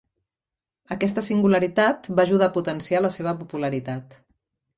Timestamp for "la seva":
3.05-3.37